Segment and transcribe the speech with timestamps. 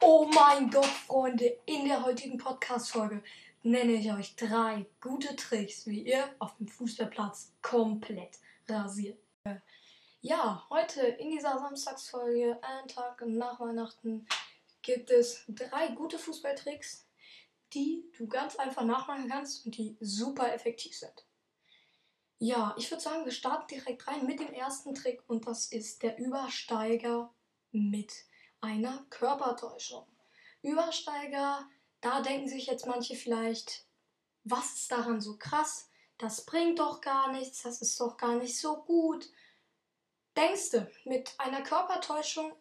[0.00, 3.22] Oh mein Gott, Freunde, in der heutigen Podcast-Folge
[3.62, 8.38] nenne ich euch drei gute Tricks, wie ihr auf dem Fußballplatz komplett
[8.68, 9.18] rasiert.
[10.20, 14.26] Ja, heute in dieser Samstagsfolge, einen Tag nach Weihnachten,
[14.82, 17.06] gibt es drei gute Fußballtricks,
[17.72, 21.26] die du ganz einfach nachmachen kannst und die super effektiv sind.
[22.38, 26.02] Ja, ich würde sagen, wir starten direkt rein mit dem ersten Trick und das ist
[26.02, 27.32] der Übersteiger
[27.72, 28.12] mit
[28.60, 30.06] einer Körpertäuschung.
[30.62, 31.68] Übersteiger,
[32.00, 33.84] da denken sich jetzt manche vielleicht,
[34.44, 35.90] was ist daran so krass?
[36.18, 39.28] Das bringt doch gar nichts, das ist doch gar nicht so gut.
[40.36, 42.52] Denkst du, mit einer Körpertäuschung,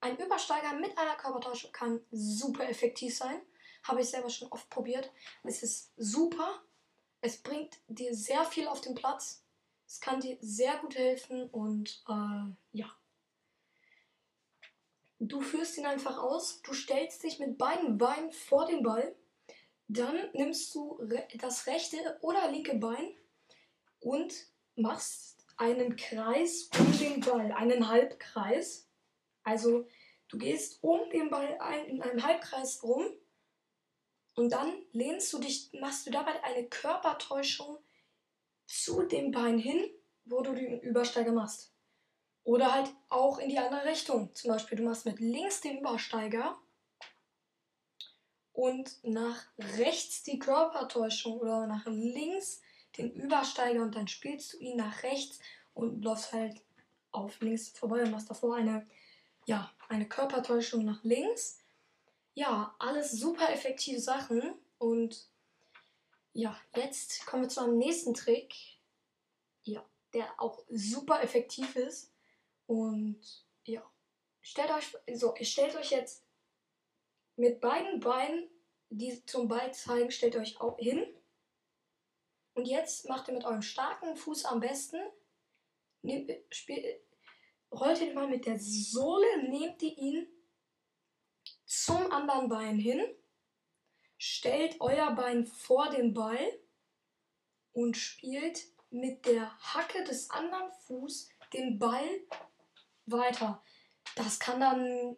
[0.00, 3.40] ein Übersteiger mit einer Körpertäuschung kann super effektiv sein.
[3.82, 5.10] Habe ich selber schon oft probiert.
[5.42, 6.62] Es ist super.
[7.20, 9.42] Es bringt dir sehr viel auf den Platz.
[9.86, 12.90] Es kann dir sehr gut helfen und äh, ja.
[15.28, 19.16] Du führst ihn einfach aus, du stellst dich mit beiden Beinen vor den Ball,
[19.88, 21.00] dann nimmst du
[21.38, 23.12] das rechte oder linke Bein
[23.98, 24.32] und
[24.76, 28.88] machst einen Kreis um den Ball, einen Halbkreis.
[29.42, 29.88] Also
[30.28, 33.04] du gehst um den Ball ein, in einem Halbkreis rum
[34.36, 37.78] und dann lehnst du dich, machst du dabei eine Körpertäuschung
[38.66, 39.90] zu dem Bein hin,
[40.24, 41.75] wo du den Übersteiger machst.
[42.46, 44.32] Oder halt auch in die andere Richtung.
[44.32, 46.56] Zum Beispiel, du machst mit links den Übersteiger
[48.52, 52.62] und nach rechts die Körpertäuschung oder nach links
[52.96, 55.40] den Übersteiger und dann spielst du ihn nach rechts
[55.74, 56.62] und läufst halt
[57.10, 58.86] auf links vorbei und machst davor eine,
[59.46, 61.58] ja, eine Körpertäuschung nach links.
[62.34, 65.26] Ja, alles super effektive Sachen und
[66.32, 68.54] ja, jetzt kommen wir zu einem nächsten Trick,
[69.64, 72.12] ja, der auch super effektiv ist.
[72.66, 73.20] Und
[73.64, 73.88] ja,
[74.40, 76.24] stellt euch, so, stellt euch jetzt
[77.36, 78.48] mit beiden Beinen,
[78.90, 81.06] die zum Ball zeigen, stellt euch auch hin.
[82.54, 84.98] Und jetzt macht ihr mit eurem starken Fuß am besten,
[86.02, 87.00] nehmt, spiel,
[87.70, 90.28] rollt ihr mal mit der Sohle, nehmt ihr ihn
[91.66, 93.04] zum anderen Bein hin,
[94.16, 96.58] stellt euer Bein vor den Ball
[97.72, 102.08] und spielt mit der Hacke des anderen Fuß den Ball
[103.06, 103.62] weiter.
[104.14, 105.16] Das kann dann,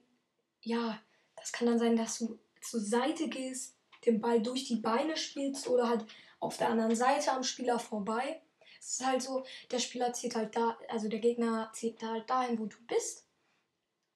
[0.63, 1.01] ja,
[1.37, 3.77] das kann dann sein, dass du zur Seite gehst,
[4.07, 6.05] den Ball durch die Beine spielst oder halt
[6.41, 8.43] auf der anderen Seite am Spieler vorbei.
[8.81, 12.59] Es ist halt so, der Spieler zieht halt da, also der Gegner zieht halt dahin,
[12.59, 13.27] wo du bist.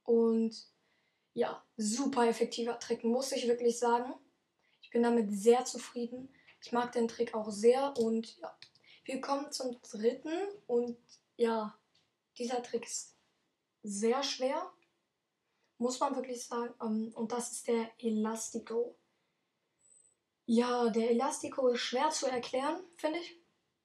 [0.04, 0.54] Und
[1.34, 4.14] ja, super effektiver Trick, muss ich wirklich sagen.
[4.80, 6.28] Ich bin damit sehr zufrieden.
[6.60, 8.56] Ich mag den Trick auch sehr und ja,
[9.04, 10.32] wir kommen zum dritten
[10.66, 10.96] und
[11.36, 11.76] ja,
[12.38, 13.11] dieser Trick ist
[13.82, 14.72] sehr schwer,
[15.78, 16.74] muss man wirklich sagen.
[16.80, 18.96] Ähm, und das ist der Elastico.
[20.46, 23.40] Ja, der Elastico ist schwer zu erklären, finde ich.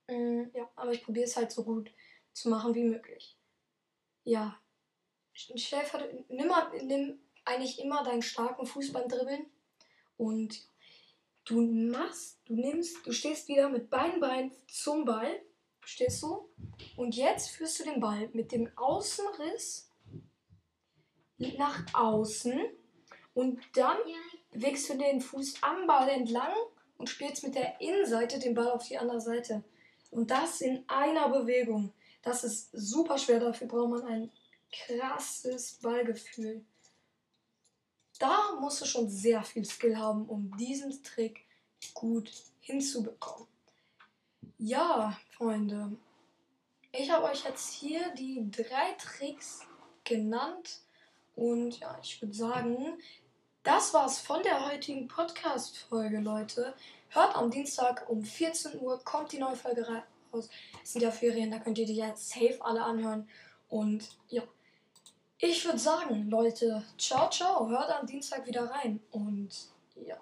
[0.07, 1.91] Mm, ja, aber ich probiere es halt so gut
[2.33, 3.37] zu machen wie möglich.
[4.23, 4.59] Ja,
[6.29, 6.51] nimm,
[6.83, 9.45] nimm eigentlich immer deinen starken Fuß beim Dribbeln
[10.17, 10.67] und
[11.45, 15.41] du machst, du nimmst, du stehst wieder mit beiden Beinen zum Ball,
[15.81, 16.49] stehst du
[16.97, 19.86] und jetzt führst du den Ball mit dem Außenriss
[21.37, 22.59] nach außen
[23.33, 23.97] und dann
[24.51, 26.53] bewegst du den Fuß am Ball entlang
[26.97, 29.63] und spielst mit der Innenseite den Ball auf die andere Seite.
[30.09, 31.93] Und das in einer Bewegung.
[32.23, 34.31] Das ist super schwer, dafür braucht man ein
[34.71, 36.65] krasses Ballgefühl.
[38.19, 41.45] Da musst du schon sehr viel Skill haben, um diesen Trick
[41.93, 43.47] gut hinzubekommen.
[44.57, 45.95] Ja, Freunde,
[46.91, 49.59] ich habe euch jetzt hier die drei Tricks
[50.03, 50.81] genannt,
[51.37, 52.97] und ja, ich würde sagen,
[53.61, 56.73] das war's von der heutigen Podcast-Folge, Leute.
[57.09, 60.49] Hört am Dienstag um 14 Uhr kommt die neue Folge raus.
[60.83, 63.29] Es sind ja Ferien, da könnt ihr die ja safe alle anhören.
[63.69, 64.41] Und ja,
[65.37, 67.69] ich würde sagen, Leute, ciao, ciao.
[67.69, 68.99] Hört am Dienstag wieder rein.
[69.11, 69.49] Und
[69.95, 70.17] ja,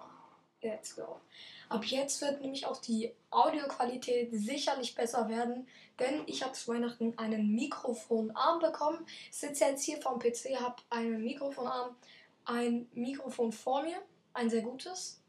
[0.62, 1.20] let's go.
[1.68, 5.66] Ab jetzt wird nämlich auch die Audioqualität sicherlich besser werden,
[5.98, 9.04] denn ich habe zu Weihnachten einen Mikrofonarm bekommen.
[9.30, 11.96] Ich sitze jetzt hier vorm PC, habe einen Mikrofonarm,
[12.44, 14.00] ein Mikrofon vor mir,
[14.32, 15.20] ein sehr gutes.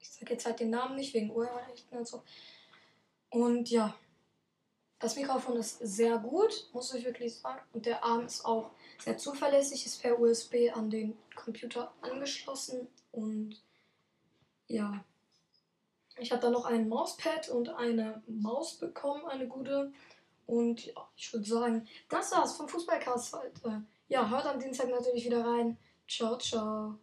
[0.00, 2.22] Ich sage jetzt halt den Namen nicht wegen Urheberrechten und so.
[3.30, 3.94] Und ja,
[4.98, 7.60] das Mikrofon ist sehr gut, muss ich wirklich sagen.
[7.72, 13.60] Und der Arm ist auch sehr zuverlässig, ist per USB an den Computer angeschlossen und
[14.68, 15.04] ja,
[16.18, 19.92] ich habe dann noch ein Mauspad und eine Maus bekommen, eine gute.
[20.46, 23.82] Und ja, ich würde sagen, das war's vom Fußballcast heute.
[24.08, 25.76] Ja, hört am Dienstag natürlich wieder rein.
[26.08, 26.98] Ciao, ciao.